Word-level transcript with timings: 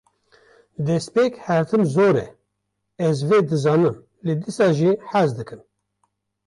Destpêk 0.85 1.33
herdem 1.45 1.83
zor 1.95 2.15
e, 2.25 2.27
ez 3.07 3.17
vê 3.27 3.39
dizanim 3.49 3.97
lê 4.25 4.33
dîsa 4.41 4.67
jî 4.77 4.91
hez 5.11 5.29
dikim 5.37 5.61